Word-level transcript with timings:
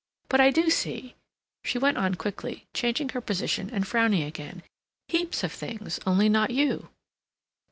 But 0.29 0.41
I 0.41 0.49
do 0.49 0.71
see," 0.71 1.13
she 1.63 1.77
went 1.77 1.99
on 1.99 2.15
quickly, 2.15 2.65
changing 2.73 3.09
her 3.09 3.21
position 3.21 3.69
and 3.69 3.85
frowning 3.85 4.23
again, 4.23 4.63
"heaps 5.07 5.43
of 5.43 5.51
things, 5.51 5.99
only 6.07 6.27
not 6.27 6.49
you." 6.49 6.89